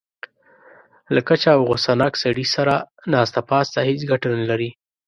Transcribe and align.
له 1.13 1.21
کچه 1.27 1.49
او 1.55 1.59
غوسه 1.67 1.91
ناک 2.01 2.13
سړي 2.23 2.45
سره 2.55 2.75
ناسته 3.13 3.39
پاسته 3.49 3.79
هېڅ 3.89 3.99
ګټه 4.11 4.27
نه 4.39 4.45
لري. 4.51 4.69